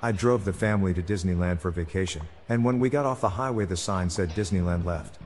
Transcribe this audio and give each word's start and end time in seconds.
I 0.00 0.12
drove 0.12 0.44
the 0.44 0.52
family 0.52 0.94
to 0.94 1.02
Disneyland 1.02 1.58
for 1.58 1.72
vacation, 1.72 2.22
and 2.48 2.64
when 2.64 2.78
we 2.78 2.88
got 2.88 3.04
off 3.04 3.20
the 3.20 3.28
highway, 3.28 3.64
the 3.64 3.76
sign 3.76 4.08
said 4.08 4.30
Disneyland 4.30 4.84
left. 4.84 5.18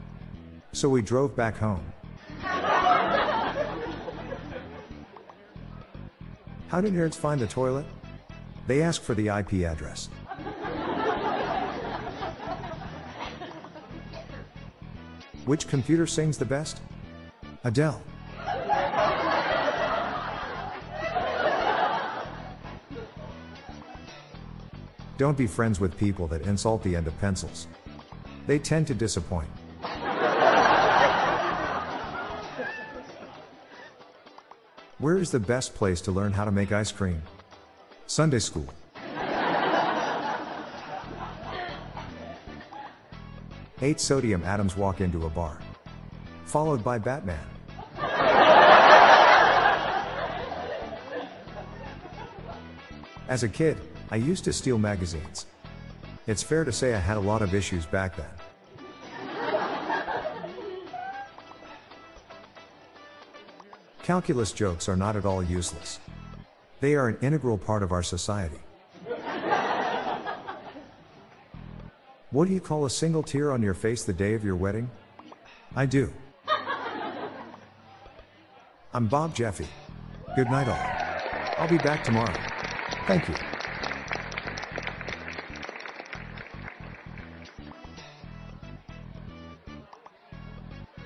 So 0.73 0.89
we 0.89 1.03
drove 1.03 1.37
back 1.37 1.59
home. 1.59 1.85
How 6.69 6.81
did 6.81 6.95
nerds 6.95 7.15
find 7.15 7.39
the 7.39 7.47
toilet? 7.47 7.85
They 8.67 8.81
asked 8.81 9.03
for 9.03 9.15
the 9.15 9.29
IP 9.29 9.65
address. 9.65 10.09
Which 15.45 15.69
computer 15.69 16.07
sings 16.07 16.39
the 16.39 16.47
best? 16.47 16.81
Adele. 17.65 18.01
Don't 25.19 25.37
be 25.37 25.47
friends 25.47 25.79
with 25.79 25.97
people 25.99 26.27
that 26.29 26.43
insult 26.43 26.83
the 26.83 26.97
end 26.97 27.07
of 27.07 27.19
pencils. 27.21 27.69
They 28.47 28.59
tend 28.59 28.87
to 28.89 28.95
disappoint. 28.95 29.49
Where 34.99 35.19
is 35.19 35.31
the 35.31 35.41
best 35.41 35.75
place 35.75 36.01
to 36.03 36.13
learn 36.13 36.33
how 36.33 36.45
to 36.45 36.51
make 36.51 36.73
ice 36.73 36.93
cream? 36.93 37.23
Sunday 38.07 38.39
school. 38.39 38.69
Eight 43.81 44.01
sodium 44.01 44.45
atoms 44.45 44.77
walk 44.77 45.01
into 45.01 45.27
a 45.27 45.31
bar. 45.31 45.59
Followed 46.45 46.85
by 46.85 46.99
Batman. 46.99 47.45
As 53.29 53.43
a 53.43 53.49
kid, 53.49 53.77
I 54.13 54.17
used 54.17 54.45
to 54.45 54.53
steal 54.53 54.77
magazines. 54.77 55.47
It's 56.27 56.43
fair 56.43 56.65
to 56.65 56.71
say 56.71 56.93
I 56.93 56.99
had 56.99 57.17
a 57.17 57.21
lot 57.21 57.41
of 57.41 57.55
issues 57.55 57.87
back 57.87 58.15
then. 58.15 58.27
Calculus 64.03 64.53
jokes 64.53 64.87
are 64.87 64.97
not 64.97 65.17
at 65.17 65.25
all 65.25 65.43
useless. 65.43 65.99
They 66.81 66.95
are 66.95 67.09
an 67.09 67.17
integral 67.23 67.57
part 67.57 67.83
of 67.83 67.91
our 67.91 68.03
society. 68.03 68.59
What 72.33 72.49
do 72.49 72.53
you 72.53 72.61
call 72.61 72.85
a 72.85 72.91
single 72.91 73.23
tear 73.23 73.51
on 73.51 73.63
your 73.63 73.73
face 73.73 74.05
the 74.05 74.13
day 74.13 74.35
of 74.35 74.45
your 74.45 74.57
wedding? 74.57 74.91
I 75.75 75.87
do. 75.87 76.13
I'm 78.93 79.07
Bob 79.07 79.35
Jeffy. 79.35 79.69
Good 80.37 80.51
night, 80.51 80.69
all. 80.69 81.57
I'll 81.57 81.71
be 81.71 81.79
back 81.79 82.05
tomorrow. 82.05 82.37
Thank 83.07 83.29
you. 83.29 83.52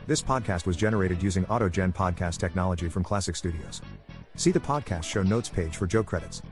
This 0.06 0.22
podcast 0.22 0.66
was 0.66 0.76
generated 0.76 1.20
using 1.20 1.44
AutoGen 1.46 1.92
podcast 1.92 2.38
technology 2.38 2.88
from 2.88 3.02
Klassic 3.02 3.34
Studios. 3.34 3.82
See 4.36 4.52
the 4.52 4.60
podcast 4.60 5.02
show 5.02 5.24
notes 5.24 5.48
page 5.48 5.76
for 5.76 5.88
joke 5.88 6.06
credits. 6.06 6.42